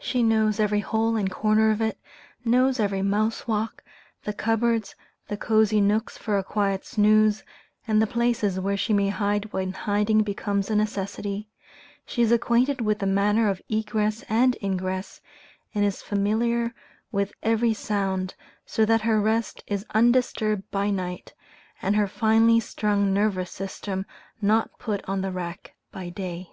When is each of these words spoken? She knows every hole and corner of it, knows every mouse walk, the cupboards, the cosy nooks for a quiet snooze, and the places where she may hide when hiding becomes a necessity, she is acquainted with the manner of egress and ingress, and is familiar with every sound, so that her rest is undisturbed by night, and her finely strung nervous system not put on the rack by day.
She 0.00 0.24
knows 0.24 0.58
every 0.58 0.80
hole 0.80 1.14
and 1.14 1.30
corner 1.30 1.70
of 1.70 1.80
it, 1.80 1.96
knows 2.44 2.80
every 2.80 3.02
mouse 3.02 3.46
walk, 3.46 3.84
the 4.24 4.32
cupboards, 4.32 4.96
the 5.28 5.36
cosy 5.36 5.80
nooks 5.80 6.18
for 6.18 6.36
a 6.36 6.42
quiet 6.42 6.84
snooze, 6.84 7.44
and 7.86 8.02
the 8.02 8.06
places 8.08 8.58
where 8.58 8.76
she 8.76 8.92
may 8.92 9.10
hide 9.10 9.52
when 9.52 9.72
hiding 9.72 10.24
becomes 10.24 10.70
a 10.70 10.74
necessity, 10.74 11.50
she 12.04 12.20
is 12.20 12.32
acquainted 12.32 12.80
with 12.80 12.98
the 12.98 13.06
manner 13.06 13.48
of 13.48 13.62
egress 13.68 14.24
and 14.28 14.56
ingress, 14.60 15.20
and 15.72 15.84
is 15.84 16.02
familiar 16.02 16.74
with 17.12 17.32
every 17.44 17.74
sound, 17.74 18.34
so 18.66 18.84
that 18.84 19.02
her 19.02 19.20
rest 19.20 19.62
is 19.68 19.86
undisturbed 19.94 20.68
by 20.72 20.90
night, 20.90 21.32
and 21.80 21.94
her 21.94 22.08
finely 22.08 22.58
strung 22.58 23.12
nervous 23.14 23.52
system 23.52 24.04
not 24.42 24.80
put 24.80 25.00
on 25.08 25.20
the 25.20 25.30
rack 25.30 25.76
by 25.92 26.08
day. 26.08 26.50